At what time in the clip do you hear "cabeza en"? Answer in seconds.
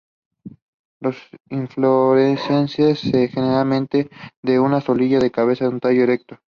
5.29-5.75